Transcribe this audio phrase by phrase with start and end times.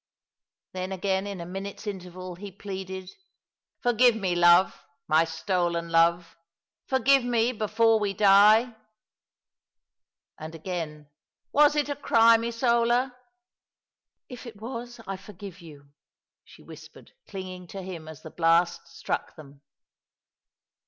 [0.73, 3.11] "Then again, in a minute's interval, he plealjd,
[3.83, 6.35] "Forgive me, love; my stolen love,
[6.87, 8.75] forgive me before we die!
[9.51, 11.07] *' And again,"
[11.53, 13.15] Was it a crime, Isola?""
[14.27, 15.91] If it Y/as, I forgive you!''
[16.45, 19.61] she whispered, clinging to him as the blast struck them.